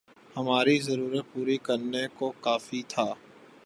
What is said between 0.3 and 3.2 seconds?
ہماری ضرورت پوری کرنے کو کافی تھا